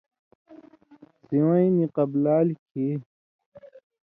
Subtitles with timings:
[1.25, 2.95] سِوَیں نی قبلالیۡ کھیں